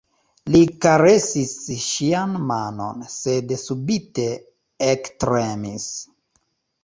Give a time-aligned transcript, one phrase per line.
[0.53, 1.51] Li karesis
[1.87, 4.25] ŝian manon, sed subite
[4.87, 5.87] ektremis.